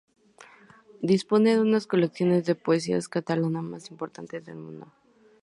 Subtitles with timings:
[1.03, 4.91] Dispone de una de las colecciones de poesía catalana más importantes del mundo.